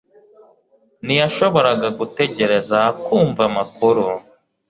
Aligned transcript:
Ntiyashoboraga 1.05 1.87
gutegereza 1.99 2.79
kumva 3.03 3.41
amakuru 3.49 4.03